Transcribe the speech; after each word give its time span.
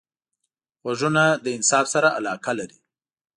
غوږونه 0.81 1.23
له 1.43 1.49
انصاف 1.57 1.85
سره 1.93 2.09
علاقه 2.17 2.51
لري 2.59 2.77